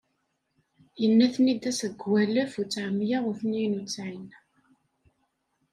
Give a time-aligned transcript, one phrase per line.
[1.01, 4.29] Yenna-ten-id ass deg walef uttɛemya u tniyen u ttɛin.